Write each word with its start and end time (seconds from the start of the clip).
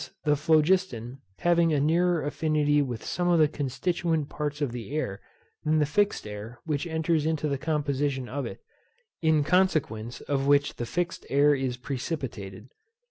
the 0.23 0.35
phlogiston 0.35 1.19
having 1.41 1.71
a 1.71 1.79
nearer 1.79 2.23
affinity 2.25 2.81
with 2.81 3.05
some 3.05 3.27
of 3.27 3.37
the 3.37 3.47
constituent 3.47 4.29
parts 4.29 4.59
of 4.59 4.71
the 4.71 4.89
air 4.95 5.21
than 5.63 5.77
the 5.77 5.85
fixed 5.85 6.25
air 6.25 6.59
which 6.65 6.87
enters 6.87 7.23
into 7.23 7.47
the 7.47 7.55
composition 7.55 8.27
of 8.27 8.43
it, 8.47 8.61
in 9.21 9.43
consequence 9.43 10.19
of 10.21 10.47
which 10.47 10.77
the 10.77 10.87
fixed 10.87 11.23
air 11.29 11.53
is 11.53 11.77
precipitated. 11.77 12.69